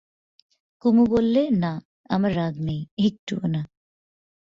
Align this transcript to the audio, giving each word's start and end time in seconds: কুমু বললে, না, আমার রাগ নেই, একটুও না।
কুমু 0.81 1.03
বললে, 1.05 1.41
না, 1.63 1.71
আমার 2.09 2.31
রাগ 2.35 2.53
নেই, 2.59 2.81
একটুও 3.05 3.43
না। 3.47 3.61